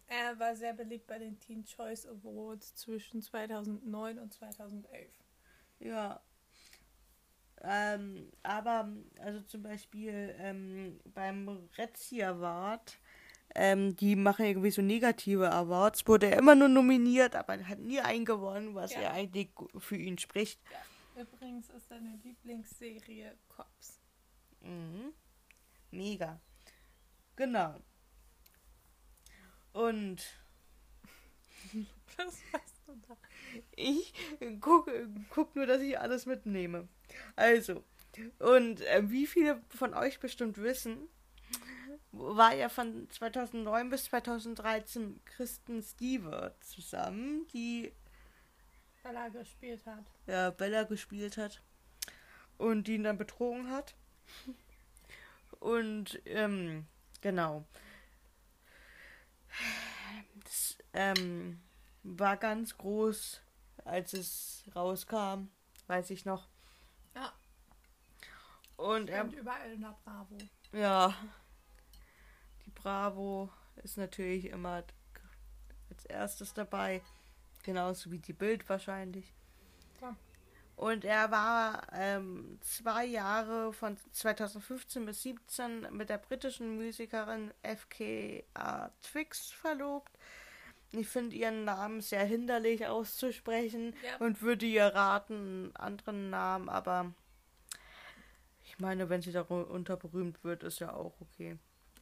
er 0.07 0.39
war 0.39 0.55
sehr 0.55 0.73
beliebt 0.73 1.07
bei 1.07 1.19
den 1.19 1.39
Teen 1.39 1.65
Choice 1.65 2.05
Awards 2.05 2.75
zwischen 2.75 3.21
2009 3.21 4.19
und 4.19 4.33
2011. 4.33 5.09
Ja. 5.79 6.21
Ähm, 7.63 8.31
aber, 8.43 8.89
also 9.19 9.41
zum 9.41 9.63
Beispiel 9.63 10.35
ähm, 10.39 10.99
beim 11.13 11.69
Rezzi 11.77 12.23
Award, 12.23 12.97
ähm, 13.53 13.95
die 13.97 14.15
machen 14.15 14.45
irgendwie 14.45 14.71
so 14.71 14.81
negative 14.81 15.51
Awards, 15.51 16.07
wurde 16.07 16.31
er 16.31 16.37
immer 16.37 16.55
nur 16.55 16.69
nominiert, 16.69 17.35
aber 17.35 17.57
hat 17.67 17.79
nie 17.79 17.99
einen 17.99 18.25
gewonnen, 18.25 18.73
was 18.73 18.93
ja, 18.93 19.01
ja 19.01 19.11
eigentlich 19.11 19.49
für 19.77 19.97
ihn 19.97 20.17
spricht. 20.17 20.59
Ja. 20.71 21.23
Übrigens 21.23 21.69
ist 21.69 21.89
seine 21.89 22.17
Lieblingsserie 22.23 23.35
Cops. 23.49 23.99
Mhm. 24.61 25.13
Mega. 25.91 26.39
Genau. 27.35 27.79
Und. 29.73 30.23
Was 32.17 32.41
weißt 32.51 32.81
du 32.87 32.95
da? 33.07 33.17
Ich 33.75 34.13
gucke 34.59 35.09
guck 35.29 35.55
nur, 35.55 35.65
dass 35.65 35.81
ich 35.81 35.99
alles 35.99 36.25
mitnehme. 36.25 36.87
Also. 37.35 37.83
Und 38.39 38.81
äh, 38.81 39.09
wie 39.09 39.25
viele 39.25 39.61
von 39.69 39.93
euch 39.93 40.19
bestimmt 40.19 40.57
wissen, 40.57 41.07
war 42.11 42.53
ja 42.53 42.67
von 42.67 43.09
2009 43.09 43.89
bis 43.89 44.05
2013 44.05 45.23
Kristen 45.23 45.81
Stewart 45.81 46.61
zusammen, 46.63 47.47
die 47.53 47.93
Bella 49.03 49.29
gespielt 49.29 49.85
hat. 49.85 50.05
Ja, 50.27 50.51
Bella 50.51 50.83
gespielt 50.83 51.37
hat. 51.37 51.61
Und 52.57 52.87
die 52.87 52.95
ihn 52.95 53.03
dann 53.03 53.17
betrogen 53.17 53.71
hat. 53.71 53.95
Und 55.61 56.19
ähm, 56.25 56.87
genau. 57.21 57.63
Das 60.43 60.77
ähm, 60.91 61.61
war 62.01 62.35
ganz 62.35 62.75
groß, 62.77 63.41
als 63.85 64.13
es 64.13 64.63
rauskam, 64.75 65.49
weiß 65.85 66.09
ich 66.09 66.25
noch. 66.25 66.47
Ja. 67.15 67.31
Und 68.75 69.11
er. 69.11 69.23
Und 69.23 69.33
überall 69.33 69.71
in 69.71 69.81
der 69.81 69.95
Bravo. 70.03 70.35
Ja. 70.71 71.15
Die 72.65 72.71
Bravo 72.71 73.49
ist 73.83 73.97
natürlich 73.97 74.45
immer 74.45 74.83
als 75.91 76.05
erstes 76.05 76.55
dabei. 76.55 77.03
Genauso 77.61 78.09
wie 78.09 78.17
die 78.17 78.33
Bild 78.33 78.67
wahrscheinlich. 78.67 79.31
Und 80.81 81.05
er 81.05 81.29
war 81.29 81.83
ähm, 81.93 82.57
zwei 82.61 83.05
Jahre 83.05 83.71
von 83.71 83.97
2015 84.13 85.05
bis 85.05 85.21
2017 85.21 85.95
mit 85.95 86.09
der 86.09 86.17
britischen 86.17 86.75
Musikerin 86.75 87.53
FKA 87.61 88.91
Twix 89.03 89.51
verlobt. 89.51 90.11
Ich 90.91 91.07
finde 91.07 91.35
ihren 91.35 91.65
Namen 91.65 92.01
sehr 92.01 92.25
hinderlich 92.25 92.87
auszusprechen 92.87 93.93
ja. 94.03 94.25
und 94.25 94.41
würde 94.41 94.65
ihr 94.65 94.87
raten, 94.87 95.35
einen 95.35 95.75
anderen 95.75 96.29
Namen, 96.31 96.67
aber 96.67 97.13
ich 98.63 98.79
meine, 98.79 99.07
wenn 99.07 99.21
sie 99.21 99.31
darunter 99.31 99.97
berühmt 99.97 100.43
wird, 100.43 100.63
ist 100.63 100.79
ja 100.79 100.95
auch 100.95 101.13
okay. 101.21 101.59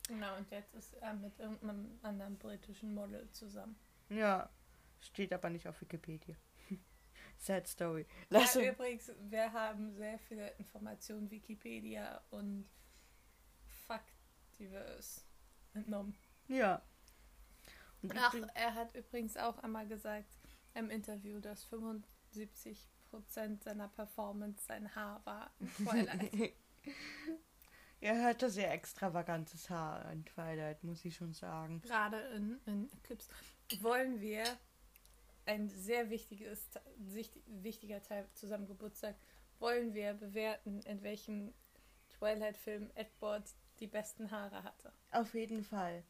Genau, 0.07 0.38
und 0.38 0.50
jetzt 0.51 0.74
ist 0.75 0.93
er 1.01 1.15
mit 1.15 1.38
irgendeinem 1.38 2.00
anderen 2.01 2.38
britischen 2.38 2.93
Model 2.93 3.29
zusammen. 3.33 3.75
Ja, 4.07 4.50
steht 5.01 5.33
aber 5.33 5.50
nicht 5.50 5.67
auf 5.67 5.81
Wikipedia. 5.81 6.38
Sad 7.39 7.67
Story. 7.67 8.05
Lass 8.29 8.55
ja, 8.55 8.72
übrigens, 8.72 9.12
wir 9.22 9.51
haben 9.53 9.93
sehr 9.96 10.19
viele 10.19 10.50
Informationen, 10.58 11.31
Wikipedia 11.31 12.22
und 12.29 12.69
Faktivers 13.88 15.25
entnommen. 15.74 16.15
Ja. 16.50 16.81
Und 18.01 18.13
Ach, 18.17 18.36
er 18.53 18.75
hat 18.75 18.93
übrigens 18.93 19.38
auch 19.38 19.58
einmal 19.60 19.88
gesagt 19.88 20.38
im 20.74 20.89
Interview, 20.89 21.39
dass 21.39 21.65
75% 21.72 22.86
seiner 23.63 23.88
Performance 23.88 24.65
sein 24.65 24.93
Haar 24.93 25.25
war 25.25 25.53
Twilight. 25.77 26.53
er 28.01 28.24
hatte 28.24 28.50
sehr 28.50 28.74
extravagantes 28.74 29.69
Haar 29.69 30.12
in 30.12 30.25
Twilight, 30.25 30.84
muss 30.84 31.05
ich 31.05 31.15
schon 31.15 31.34
sagen. 31.34 31.81
Gerade 31.81 32.19
in, 32.36 32.60
in 32.65 32.89
Clips. 33.03 33.29
Wollen 33.79 34.19
wir 34.19 34.43
ein 35.49 35.67
sehr 35.67 36.11
wichtiges, 36.11 36.69
wichtiger 37.47 38.03
Teil 38.03 38.27
zu 38.35 38.45
seinem 38.45 38.67
Geburtstag, 38.67 39.15
wollen 39.57 39.95
wir 39.95 40.13
bewerten, 40.13 40.81
in 40.83 41.01
welchem 41.01 41.53
Twilight-Film 42.17 42.91
Edward 42.93 43.49
die 43.79 43.87
besten 43.87 44.29
Haare 44.29 44.63
hatte. 44.63 44.93
Auf 45.11 45.33
jeden 45.33 45.63
Fall. 45.63 46.03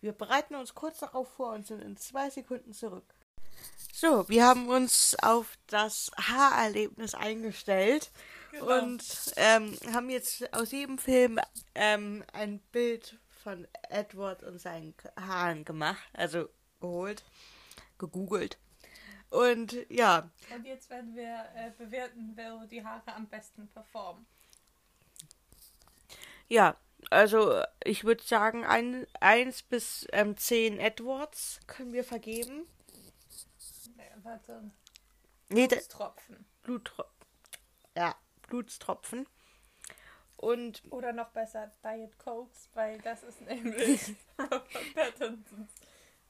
Wir 0.00 0.12
bereiten 0.12 0.54
uns 0.54 0.72
kurz 0.72 1.00
darauf 1.00 1.28
vor 1.32 1.52
und 1.52 1.66
sind 1.66 1.82
in 1.82 1.96
zwei 1.96 2.30
Sekunden 2.30 2.72
zurück. 2.72 3.16
So, 3.92 4.28
wir 4.28 4.46
haben 4.46 4.68
uns 4.68 5.16
auf 5.20 5.58
das 5.66 6.12
Haarerlebnis 6.16 7.14
eingestellt 7.14 8.12
genau. 8.52 8.82
und 8.82 9.32
ähm, 9.36 9.76
haben 9.92 10.10
jetzt 10.10 10.52
aus 10.54 10.70
jedem 10.70 10.98
Film 10.98 11.40
ähm, 11.74 12.22
ein 12.32 12.60
Bild 12.70 13.18
von 13.42 13.66
Edward 13.90 14.44
und 14.44 14.60
seinen 14.60 14.94
Haaren 15.16 15.64
gemacht, 15.64 16.08
also 16.12 16.48
geholt 16.80 17.24
gegoogelt. 17.98 18.58
Und 19.30 19.76
ja. 19.88 20.30
Und 20.54 20.64
jetzt 20.64 20.90
werden 20.90 21.14
wir 21.16 21.44
äh, 21.56 21.70
bewerten, 21.76 22.32
wer 22.34 22.66
die 22.66 22.84
Haare 22.84 23.14
am 23.14 23.26
besten 23.26 23.68
performen. 23.68 24.26
Ja, 26.48 26.76
also 27.10 27.62
ich 27.82 28.04
würde 28.04 28.22
sagen, 28.22 28.64
1 28.64 29.62
bis 29.64 30.06
ähm, 30.12 30.36
10 30.36 30.78
Edwards 30.78 31.60
können 31.66 31.92
wir 31.92 32.04
vergeben. 32.04 32.66
Nee, 33.96 34.02
warte. 34.22 34.70
Nee, 35.48 35.66
Blutstropfen. 35.66 36.46
Bluttropfen. 36.62 37.14
Ja, 37.96 38.14
Blutstropfen. 38.48 39.26
Und 40.36 40.82
Oder 40.90 41.12
noch 41.12 41.30
besser 41.30 41.72
Diet 41.82 42.18
Cokes, 42.18 42.68
weil 42.74 42.98
das 43.00 43.22
ist 43.22 43.40
nämlich 43.42 44.14
Robert 44.38 44.94
Pattinsons, 44.94 45.72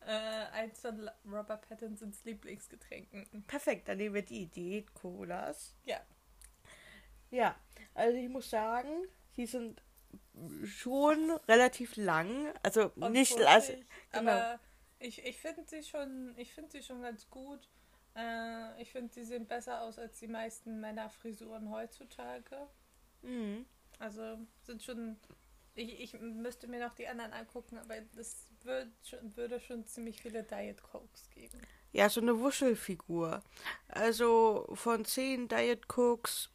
äh, 0.06 0.46
eins 0.52 0.80
von 0.80 1.10
Robert 1.24 1.68
Pattinsons 1.68 2.24
Lieblingsgetränken. 2.24 3.44
perfekt, 3.46 3.88
dann 3.88 3.98
nehmen 3.98 4.14
wir 4.14 4.22
die 4.22 4.46
Diät-Colas. 4.46 5.74
Ja. 5.84 6.00
Ja, 7.30 7.56
also 7.94 8.16
ich 8.16 8.28
muss 8.28 8.50
sagen, 8.50 9.06
die 9.36 9.46
sind 9.46 9.82
schon 10.64 11.30
relativ 11.48 11.96
lang. 11.96 12.52
Also 12.62 12.92
Und 12.96 13.12
nicht, 13.12 13.36
also, 13.40 13.72
genau. 14.12 14.30
Aber 14.30 14.60
ich, 14.98 15.24
ich 15.24 15.38
finde 15.38 15.64
sie 15.66 15.82
schon, 15.82 16.34
ich 16.36 16.52
finde 16.52 16.70
sie 16.70 16.82
schon 16.82 17.02
ganz 17.02 17.28
gut. 17.28 17.68
Äh, 18.16 18.80
ich 18.80 18.90
finde, 18.92 19.12
sie 19.12 19.24
sehen 19.24 19.46
besser 19.46 19.82
aus 19.82 19.98
als 19.98 20.18
die 20.18 20.28
meisten 20.28 20.80
Männerfrisuren 20.80 21.70
heutzutage. 21.70 22.68
Mhm. 23.22 23.66
Also 23.98 24.38
sind 24.62 24.82
schon. 24.82 25.18
Ich, 25.76 26.00
ich 26.00 26.20
müsste 26.20 26.68
mir 26.68 26.78
noch 26.78 26.94
die 26.94 27.08
anderen 27.08 27.32
angucken, 27.32 27.78
aber 27.78 27.96
es 28.16 28.46
schon, 29.02 29.36
würde 29.36 29.58
schon 29.60 29.84
ziemlich 29.86 30.20
viele 30.22 30.44
Diet 30.44 30.82
Cokes 30.82 31.28
geben. 31.30 31.60
Ja, 31.92 32.08
so 32.08 32.20
eine 32.20 32.38
Wuschelfigur. 32.38 33.42
Also 33.88 34.66
von 34.74 35.04
10 35.04 35.48
Diet 35.48 35.88
Cokes 35.88 36.50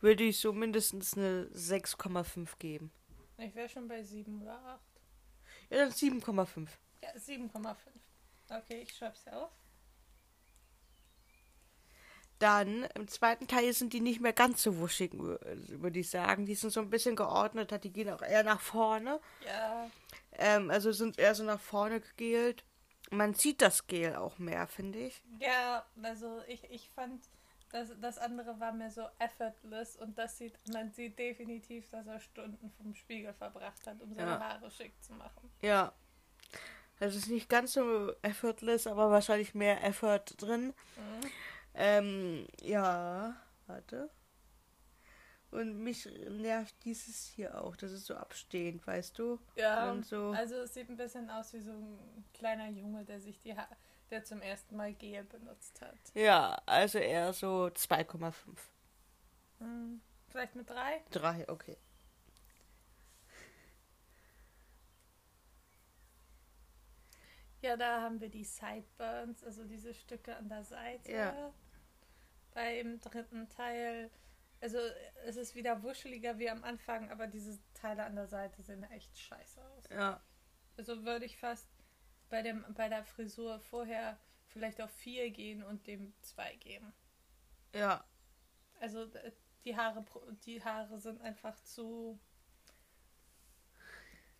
würde 0.00 0.24
ich 0.24 0.38
so 0.38 0.52
mindestens 0.52 1.16
eine 1.16 1.46
6,5 1.54 2.58
geben. 2.58 2.92
Ich 3.38 3.54
wäre 3.54 3.68
schon 3.68 3.88
bei 3.88 4.02
7 4.02 4.42
oder 4.42 4.58
8. 4.64 4.80
Ja, 5.70 5.78
dann 5.78 5.90
7,5. 5.90 6.68
Ja, 7.02 7.10
7,5. 7.16 7.76
Okay, 8.48 8.82
ich 8.82 8.94
schreib's 8.94 9.26
auf. 9.28 9.50
Dann 12.40 12.84
im 12.94 13.06
zweiten 13.06 13.46
Teil 13.46 13.72
sind 13.72 13.92
die 13.92 14.00
nicht 14.00 14.20
mehr 14.20 14.32
ganz 14.32 14.62
so 14.62 14.78
wuschig, 14.78 15.12
wür- 15.12 15.38
würde 15.80 15.98
ich 16.00 16.10
sagen. 16.10 16.44
Die 16.46 16.54
sind 16.56 16.70
so 16.72 16.80
ein 16.80 16.90
bisschen 16.90 17.14
geordneter, 17.14 17.78
die 17.78 17.92
gehen 17.92 18.10
auch 18.10 18.22
eher 18.22 18.42
nach 18.42 18.60
vorne. 18.60 19.20
Ja, 19.46 19.88
Ähm, 20.32 20.70
also 20.70 20.90
sind 20.92 21.18
eher 21.18 21.34
so 21.34 21.44
nach 21.44 21.60
vorne 21.60 22.00
gegelt. 22.00 22.64
Man 23.10 23.34
sieht 23.34 23.60
das 23.62 23.86
Gel 23.86 24.16
auch 24.16 24.38
mehr, 24.38 24.66
finde 24.66 24.98
ich. 25.00 25.22
ja, 25.38 25.84
also 26.02 26.40
ich, 26.48 26.64
ich 26.70 26.88
fand, 26.90 27.22
das, 27.72 27.88
das 28.00 28.18
andere 28.18 28.58
war 28.58 28.72
mir 28.72 28.90
so 28.90 29.02
effortless 29.18 29.96
und 29.96 30.16
das 30.16 30.38
sieht, 30.38 30.54
man 30.72 30.92
sieht 30.92 31.18
definitiv, 31.18 31.88
dass 31.90 32.06
er 32.06 32.20
Stunden 32.20 32.70
vom 32.78 32.94
Spiegel 32.94 33.32
verbracht 33.34 33.86
hat, 33.86 34.00
um 34.00 34.14
seine 34.14 34.30
Ja. 34.30 34.40
Haare 34.40 34.70
schick 34.70 34.92
zu 35.02 35.12
machen. 35.14 35.50
Ja. 35.60 35.92
Also 37.00 37.16
es 37.18 37.24
ist 37.24 37.30
nicht 37.30 37.48
ganz 37.48 37.72
so 37.74 38.12
effortless, 38.22 38.86
aber 38.86 39.10
wahrscheinlich 39.10 39.54
mehr 39.54 39.82
Effort 39.84 40.24
drin. 40.38 40.66
Mhm. 40.96 41.30
Ähm, 41.82 42.46
ja, 42.60 43.34
warte. 43.66 44.10
Und 45.50 45.78
mich 45.82 46.06
nervt 46.28 46.74
dieses 46.84 47.26
hier 47.26 47.60
auch. 47.60 47.74
Das 47.74 47.90
ist 47.90 48.04
so 48.04 48.14
abstehend, 48.14 48.86
weißt 48.86 49.18
du? 49.18 49.40
Ja, 49.56 49.90
Und 49.90 50.04
so. 50.04 50.30
also 50.32 50.56
es 50.56 50.74
sieht 50.74 50.90
ein 50.90 50.96
bisschen 50.98 51.30
aus 51.30 51.54
wie 51.54 51.60
so 51.60 51.72
ein 51.72 52.24
kleiner 52.34 52.68
Junge, 52.68 53.04
der 53.04 53.18
sich 53.18 53.40
die 53.40 53.56
ha 53.56 53.66
der 54.10 54.24
zum 54.24 54.42
ersten 54.42 54.76
Mal 54.76 54.92
Gel 54.92 55.22
benutzt 55.24 55.80
hat. 55.80 55.96
Ja, 56.14 56.60
also 56.66 56.98
eher 56.98 57.32
so 57.32 57.70
2,5. 57.72 58.34
Hm, 59.60 60.00
Vielleicht 60.28 60.56
mit 60.56 60.68
drei? 60.68 61.00
3, 61.12 61.48
okay. 61.48 61.76
Ja, 67.62 67.76
da 67.76 68.00
haben 68.02 68.20
wir 68.20 68.28
die 68.28 68.44
Sideburns, 68.44 69.44
also 69.44 69.64
diese 69.64 69.94
Stücke 69.94 70.36
an 70.36 70.48
der 70.48 70.64
Seite. 70.64 71.12
Ja. 71.12 71.52
Beim 72.54 73.00
dritten 73.00 73.48
Teil, 73.48 74.10
also 74.60 74.78
es 75.24 75.36
ist 75.36 75.54
wieder 75.54 75.82
wuscheliger 75.82 76.38
wie 76.38 76.50
am 76.50 76.64
Anfang, 76.64 77.10
aber 77.10 77.26
diese 77.26 77.58
Teile 77.74 78.04
an 78.04 78.16
der 78.16 78.26
Seite 78.26 78.62
sehen 78.62 78.82
echt 78.84 79.16
scheiße 79.18 79.60
aus. 79.64 79.84
Ja. 79.90 80.20
Also 80.76 81.04
würde 81.04 81.24
ich 81.24 81.36
fast 81.36 81.68
bei, 82.28 82.42
dem, 82.42 82.64
bei 82.74 82.88
der 82.88 83.04
Frisur 83.04 83.60
vorher 83.60 84.18
vielleicht 84.48 84.80
auf 84.80 84.90
vier 84.90 85.30
gehen 85.30 85.62
und 85.62 85.86
dem 85.86 86.12
zwei 86.22 86.56
geben. 86.56 86.92
Ja. 87.74 88.04
Also 88.80 89.04
äh, 89.04 89.32
die 89.64 89.76
Haare, 89.76 90.04
die 90.44 90.62
Haare 90.62 90.98
sind 90.98 91.20
einfach 91.20 91.58
zu. 91.60 92.18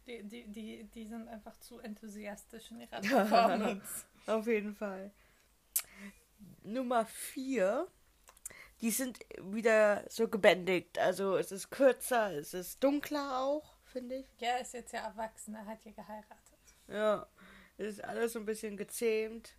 Die, 0.06 0.22
die, 0.24 0.48
die, 0.48 0.84
die 0.84 1.06
sind 1.06 1.28
einfach 1.28 1.56
zu 1.58 1.78
enthusiastisch 1.78 2.70
in 2.70 2.80
ihrer 2.80 3.00
Performance. 3.00 4.06
Auf 4.26 4.46
jeden 4.46 4.74
Fall. 4.74 5.12
Nummer 6.62 7.04
4. 7.06 7.86
Die 8.80 8.90
sind 8.90 9.18
wieder 9.38 10.04
so 10.08 10.28
gebändigt. 10.28 10.98
Also 10.98 11.36
es 11.36 11.52
ist 11.52 11.70
kürzer, 11.70 12.32
es 12.32 12.54
ist 12.54 12.82
dunkler 12.82 13.38
auch, 13.40 13.74
finde 13.84 14.16
ich. 14.16 14.26
ja, 14.38 14.56
ist 14.56 14.72
jetzt 14.74 14.92
ja 14.92 15.00
erwachsen, 15.06 15.54
er 15.54 15.66
hat 15.66 15.84
ja 15.84 15.92
geheiratet. 15.92 16.48
Ja. 16.88 17.26
Es 17.76 17.86
ist 17.94 18.04
alles 18.04 18.32
so 18.34 18.38
ein 18.38 18.44
bisschen 18.46 18.76
gezähmt. 18.76 19.54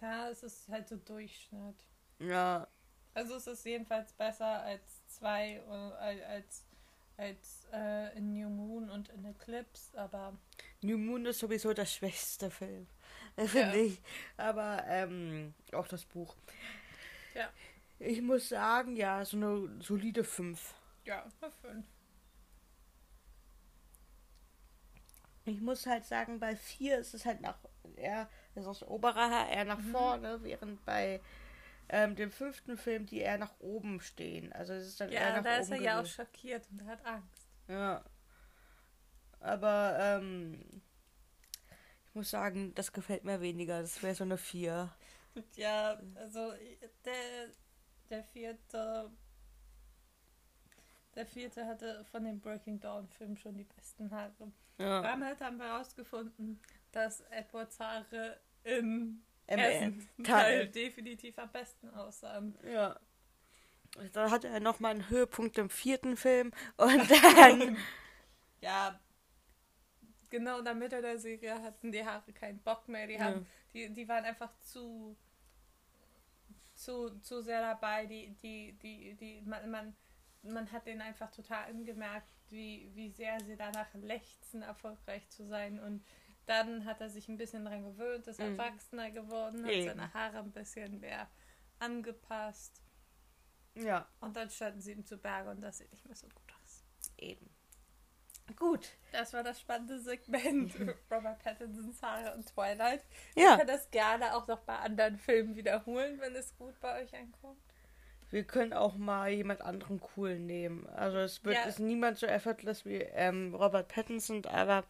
Ja, 0.00 0.28
es 0.30 0.42
ist 0.42 0.68
halt 0.68 0.88
so 0.88 0.96
Durchschnitt. 0.96 1.76
Ja. 2.18 2.66
Also 3.14 3.36
es 3.36 3.46
ist 3.46 3.64
jedenfalls 3.64 4.12
besser 4.12 4.62
als 4.62 5.06
zwei 5.08 5.60
äh, 5.68 6.22
als 6.24 6.64
als 7.16 7.66
äh, 7.72 8.16
in 8.16 8.32
New 8.32 8.48
Moon 8.48 8.88
und 8.90 9.10
in 9.10 9.24
Eclipse, 9.26 9.96
aber 9.98 10.36
New 10.80 10.96
Moon 10.96 11.26
ist 11.26 11.38
sowieso 11.40 11.72
der 11.74 11.84
schwächste 11.86 12.50
Film, 12.50 12.86
finde 13.36 13.58
Ja. 13.60 13.74
ich. 13.74 14.00
Aber 14.36 14.82
ähm, 14.86 15.54
auch 15.72 15.86
das 15.86 16.04
Buch. 16.04 16.34
Ja. 17.34 17.50
Ich 18.04 18.20
muss 18.20 18.50
sagen, 18.50 18.96
ja, 18.96 19.24
so 19.24 19.36
eine 19.38 19.80
solide 19.80 20.24
5. 20.24 20.74
ja, 21.04 21.22
eine 21.40 21.50
fünf. 21.52 21.86
Ich 25.44 25.60
muss 25.60 25.86
halt 25.86 26.04
sagen, 26.04 26.38
bei 26.40 26.54
4 26.56 26.98
ist 26.98 27.14
es 27.14 27.24
halt 27.26 27.40
nach 27.40 27.58
eher, 27.96 28.28
also 28.54 28.70
das 28.70 28.82
obere 28.86 29.18
Haar 29.30 29.48
eher 29.50 29.64
nach 29.64 29.78
Mhm. 29.78 29.90
vorne, 29.92 30.42
während 30.42 30.84
bei 30.84 31.20
ähm, 31.88 32.16
dem 32.16 32.30
fünften 32.30 32.76
Film 32.78 33.06
die 33.06 33.20
eher 33.20 33.38
nach 33.38 33.54
oben 33.60 34.00
stehen. 34.00 34.52
Also 34.52 34.72
es 34.74 34.88
ist 34.88 35.00
dann 35.00 35.10
eher 35.10 35.30
Ja, 35.30 35.32
nach 35.32 35.44
da 35.44 35.58
oben 35.58 35.62
ist 35.62 35.70
er 35.70 35.78
ja 35.80 36.00
auch 36.00 36.06
schockiert 36.06 36.68
und 36.70 36.80
er 36.82 36.86
hat 36.86 37.04
Angst. 37.06 37.48
Ja. 37.68 38.04
Aber 39.40 39.96
ähm, 40.00 40.82
ich 42.08 42.14
muss 42.14 42.30
sagen, 42.30 42.74
das 42.74 42.92
gefällt 42.92 43.24
mir 43.24 43.40
weniger. 43.40 43.80
Das 43.80 44.02
wäre 44.02 44.14
so 44.14 44.24
eine 44.24 44.38
4. 44.38 44.90
Ja, 45.56 45.98
also 46.14 46.52
der, 47.04 47.48
der 48.12 48.22
vierte. 48.22 49.10
Der 51.14 51.26
vierte 51.26 51.66
hatte 51.66 52.04
von 52.10 52.24
den 52.24 52.40
Breaking 52.40 52.80
Dawn 52.80 53.08
Filmen 53.08 53.36
schon 53.36 53.56
die 53.56 53.64
besten 53.64 54.10
Haare. 54.10 54.52
Ja. 54.78 55.02
Damit 55.02 55.40
haben 55.40 55.58
wir 55.58 55.66
herausgefunden, 55.66 56.60
dass 56.92 57.20
Edwards 57.30 57.78
Haare 57.80 58.40
im 58.64 59.22
ersten 59.46 60.24
Teil. 60.24 60.68
Definitiv 60.68 61.38
am 61.38 61.50
besten 61.50 61.90
aussahen. 61.90 62.56
Ja. 62.64 62.98
Da 64.12 64.30
hatte 64.30 64.48
er 64.48 64.60
nochmal 64.60 64.92
einen 64.92 65.10
Höhepunkt 65.10 65.58
im 65.58 65.68
vierten 65.68 66.16
Film 66.16 66.52
und 66.76 67.10
dann. 67.10 67.76
Ja, 68.64 69.00
genau 70.30 70.60
in 70.60 70.64
der 70.64 70.74
Mitte 70.76 71.02
der 71.02 71.18
Serie 71.18 71.60
hatten 71.60 71.90
die 71.90 72.04
Haare 72.04 72.32
keinen 72.32 72.60
Bock 72.60 72.86
mehr. 72.86 73.08
Die, 73.08 73.20
haben, 73.20 73.44
die, 73.74 73.92
die 73.92 74.08
waren 74.08 74.24
einfach 74.24 74.56
zu, 74.60 75.16
zu, 76.82 77.18
zu 77.20 77.42
sehr 77.42 77.60
dabei. 77.60 78.06
Die, 78.06 78.30
die, 78.42 78.72
die, 78.78 79.14
die, 79.14 79.40
man, 79.42 79.70
man, 79.70 79.96
man 80.42 80.70
hat 80.72 80.86
denen 80.86 81.00
einfach 81.00 81.30
total 81.30 81.64
angemerkt, 81.70 82.32
wie, 82.48 82.90
wie 82.94 83.10
sehr 83.10 83.40
sie 83.40 83.56
danach 83.56 83.92
lechzen, 83.94 84.62
erfolgreich 84.62 85.28
zu 85.28 85.46
sein. 85.46 85.78
Und 85.80 86.04
dann 86.46 86.84
hat 86.84 87.00
er 87.00 87.08
sich 87.08 87.28
ein 87.28 87.36
bisschen 87.36 87.64
dran 87.64 87.84
gewöhnt, 87.84 88.26
ist 88.26 88.40
Mhm. 88.40 88.58
erwachsener 88.58 89.10
geworden, 89.10 89.64
hat 89.64 89.72
Eben. 89.72 89.88
seine 89.88 90.12
Haare 90.12 90.38
ein 90.38 90.50
bisschen 90.52 90.98
mehr 91.00 91.28
angepasst. 91.78 92.82
ja, 93.74 94.06
Und 94.20 94.36
dann 94.36 94.50
standen 94.50 94.80
sie 94.80 94.92
ihm 94.92 95.04
zu 95.06 95.16
Berge 95.18 95.50
und 95.50 95.60
das 95.60 95.78
sieht 95.78 95.90
nicht 95.92 96.04
mehr 96.04 96.16
so 96.16 96.26
gut 96.28 96.52
aus. 96.62 96.84
eben. 97.18 97.48
Gut. 98.56 98.88
Das 99.12 99.32
war 99.32 99.42
das 99.42 99.60
spannende 99.60 99.98
Segment. 100.00 100.74
Robert 101.10 101.38
Pattinsons 101.42 102.02
Haare 102.02 102.34
und 102.34 102.46
Twilight. 102.46 103.04
Ja. 103.36 103.52
Ich 103.52 103.58
kann 103.58 103.66
das 103.66 103.90
gerne 103.90 104.34
auch 104.34 104.46
noch 104.46 104.60
bei 104.60 104.76
anderen 104.76 105.18
Filmen 105.18 105.56
wiederholen, 105.56 106.18
wenn 106.20 106.34
es 106.34 106.56
gut 106.56 106.78
bei 106.80 107.02
euch 107.02 107.14
ankommt. 107.14 107.58
Wir 108.30 108.44
können 108.44 108.72
auch 108.72 108.96
mal 108.96 109.28
jemand 109.30 109.60
anderen 109.60 110.00
cool 110.16 110.38
nehmen. 110.38 110.88
Also 110.88 111.18
es 111.18 111.44
wird 111.44 111.56
Ja. 111.56 111.64
ist 111.64 111.78
niemand 111.80 112.16
so 112.18 112.26
effortless 112.26 112.86
wie 112.86 112.96
ähm, 113.02 113.54
Robert 113.54 113.88
Pattinson, 113.88 114.44
aber 114.46 114.84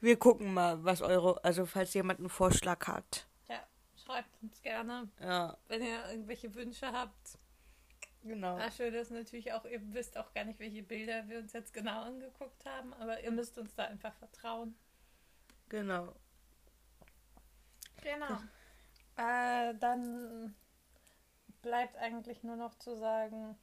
wir 0.00 0.16
gucken 0.16 0.54
mal, 0.54 0.84
was 0.84 1.02
eure, 1.02 1.42
also 1.44 1.66
falls 1.66 1.92
jemand 1.94 2.20
einen 2.20 2.28
Vorschlag 2.28 2.86
hat. 2.86 3.26
Ja, 3.48 3.58
schreibt 4.04 4.28
uns 4.42 4.62
gerne, 4.62 5.08
Ja, 5.20 5.56
wenn 5.66 5.82
ihr 5.82 6.08
irgendwelche 6.10 6.54
Wünsche 6.54 6.86
habt. 6.92 7.38
Genau. 8.26 8.58
Schön 8.70 8.94
ist 8.94 9.10
natürlich 9.10 9.52
auch, 9.52 9.64
ihr 9.64 9.80
wisst 9.94 10.16
auch 10.16 10.32
gar 10.32 10.44
nicht, 10.44 10.58
welche 10.58 10.82
Bilder 10.82 11.28
wir 11.28 11.38
uns 11.38 11.52
jetzt 11.52 11.72
genau 11.72 12.02
angeguckt 12.02 12.64
haben, 12.66 12.92
aber 12.94 13.22
ihr 13.22 13.30
müsst 13.30 13.58
uns 13.58 13.74
da 13.74 13.84
einfach 13.84 14.14
vertrauen. 14.14 14.74
Genau. 15.68 16.14
Genau. 18.02 18.40
Äh, 19.16 19.74
dann 19.78 20.54
bleibt 21.62 21.96
eigentlich 21.96 22.42
nur 22.42 22.56
noch 22.56 22.74
zu 22.74 22.96
sagen, 22.96 23.56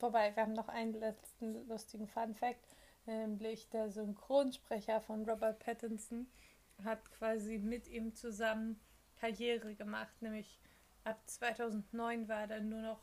Wobei, 0.00 0.34
wir 0.34 0.42
haben 0.42 0.54
noch 0.54 0.68
einen 0.68 0.94
letzten 0.94 1.68
lustigen 1.68 2.08
Fun 2.08 2.34
Fact, 2.34 2.66
nämlich 3.04 3.68
der 3.68 3.90
Synchronsprecher 3.90 5.02
von 5.02 5.28
Robert 5.28 5.58
Pattinson 5.58 6.26
hat 6.82 7.10
quasi 7.12 7.58
mit 7.58 7.86
ihm 7.86 8.14
zusammen 8.14 8.80
Karriere 9.16 9.74
gemacht, 9.74 10.22
nämlich 10.22 10.58
ab 11.04 11.20
2009 11.26 12.28
war 12.28 12.40
er 12.40 12.46
dann 12.46 12.70
nur 12.70 12.80
noch 12.80 13.02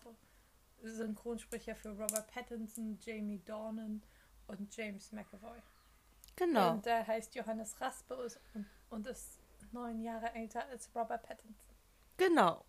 Synchronsprecher 0.84 1.76
für 1.76 1.90
Robert 1.90 2.28
Pattinson, 2.28 2.98
Jamie 3.02 3.42
Dornan 3.44 4.02
und 4.48 4.76
James 4.76 5.12
McAvoy. 5.12 5.60
Genau. 6.36 6.72
Und 6.72 6.86
der 6.86 7.06
heißt 7.06 7.36
Johannes 7.36 7.80
Raspe 7.82 8.16
und, 8.16 8.66
und 8.90 9.08
ist 9.08 9.40
neun 9.72 10.02
Jahre 10.02 10.34
älter 10.34 10.66
als 10.70 10.90
Robert 10.96 11.24
Pattinson. 11.24 11.56
Genau. 12.18 12.64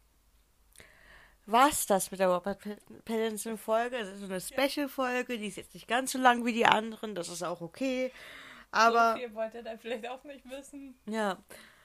War's 1.46 1.86
das 1.86 2.10
mit 2.10 2.20
der 2.20 2.28
Robert 2.28 2.60
Pattinson-Folge? 3.06 3.98
Das 3.98 4.08
ist 4.08 4.20
so 4.20 4.26
eine 4.26 4.40
Special-Folge, 4.40 5.38
die 5.38 5.46
ist 5.46 5.56
jetzt 5.56 5.72
nicht 5.72 5.88
ganz 5.88 6.12
so 6.12 6.18
lang 6.18 6.44
wie 6.44 6.52
die 6.52 6.66
anderen, 6.66 7.14
das 7.14 7.28
ist 7.28 7.42
auch 7.42 7.62
okay. 7.62 8.12
Aber. 8.70 9.12
So 9.12 9.18
viel 9.18 9.34
wollte 9.34 9.64
er 9.64 9.78
vielleicht 9.78 10.06
auch 10.08 10.22
nicht 10.24 10.48
wissen. 10.50 10.98
Ja. 11.06 11.38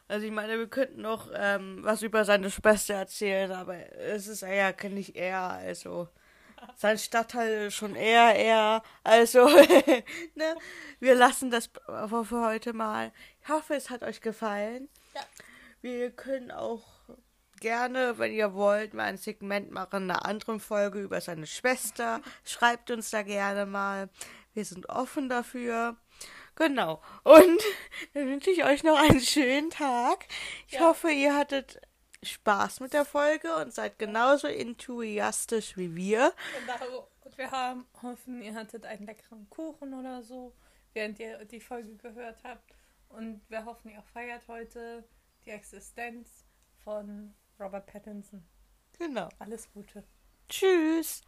Also 0.08 0.26
ich 0.26 0.32
meine, 0.32 0.58
wir 0.58 0.68
könnten 0.68 1.02
noch 1.02 1.30
ähm, 1.34 1.80
was 1.82 2.02
über 2.02 2.26
seine 2.26 2.52
Schwester 2.52 2.96
erzählen, 2.96 3.52
aber 3.52 3.76
es 3.98 4.28
ist 4.28 4.44
eher, 4.44 4.74
kenne 4.74 5.00
ich 5.00 5.16
eher, 5.16 5.42
also 5.42 6.10
sein 6.76 6.98
Stadtteil 6.98 7.68
ist 7.68 7.76
schon 7.76 7.96
eher, 7.96 8.36
eher, 8.36 8.84
also, 9.04 9.48
ne, 10.36 10.56
wir 11.00 11.16
lassen 11.16 11.52
das 11.52 11.68
für 11.68 12.46
heute 12.46 12.74
mal. 12.74 13.12
Ich 13.42 13.50
hoffe, 13.50 13.76
es 13.76 13.90
hat 13.90 14.04
euch 14.04 14.22
gefallen. 14.22 14.90
Ja. 15.14 15.22
Wir 15.82 16.12
können 16.12 16.52
auch 16.52 16.84
gerne, 17.60 18.18
wenn 18.18 18.34
ihr 18.34 18.54
wollt, 18.54 18.94
mal 18.94 19.04
ein 19.04 19.18
Segment 19.18 19.72
machen, 19.72 20.04
eine 20.04 20.26
andere 20.26 20.60
Folge 20.60 21.02
über 21.02 21.22
seine 21.22 21.48
Schwester. 21.48 22.22
Schreibt 22.44 22.92
uns 22.92 23.10
da 23.10 23.24
gerne 23.24 23.66
mal. 23.66 24.10
Wir 24.54 24.66
sind 24.66 24.90
offen 24.90 25.30
dafür. 25.30 25.98
Genau. 26.56 27.02
Und 27.24 27.62
dann 28.14 28.28
wünsche 28.28 28.50
ich 28.52 28.64
euch 28.64 28.84
noch 28.84 28.98
einen 29.00 29.20
schönen 29.22 29.70
Tag. 29.70 30.26
Ich 30.68 30.74
Ja. 30.74 30.82
hoffe, 30.82 31.10
ihr 31.12 31.36
hattet 31.36 31.80
Spaß 32.22 32.80
mit 32.80 32.94
der 32.94 33.06
Folge 33.06 33.56
und 33.56 33.74
seid 33.74 34.00
genauso 34.00 34.48
enthusiastisch 34.48 35.76
wie 35.78 35.96
wir. 35.96 36.34
Genau. 36.60 37.10
Und 37.22 37.38
wir 37.38 37.52
haben, 37.52 37.86
hoffen, 38.02 38.42
ihr 38.42 38.54
hattet 38.54 38.86
einen 38.86 39.06
leckeren 39.06 39.50
Kuchen 39.50 39.94
oder 39.94 40.24
so, 40.24 40.54
während 40.94 41.20
ihr 41.20 41.44
die 41.46 41.60
Folge 41.60 41.96
gehört 41.98 42.44
habt. 42.44 42.74
Und 43.10 43.42
wir 43.50 43.66
hoffen, 43.66 43.90
ihr 43.92 44.02
feiert 44.14 44.48
heute 44.48 45.04
die 45.46 45.50
Existenz 45.52 46.46
von 46.84 47.34
Robert 47.60 47.86
Pattinson. 47.88 48.44
Genau. 48.98 49.30
Alles 49.40 49.70
Gute. 49.74 50.04
Tschüss. 50.50 51.22